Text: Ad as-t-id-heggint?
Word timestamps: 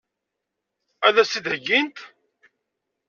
Ad 1.07 1.15
as-t-id-heggint? 1.21 1.97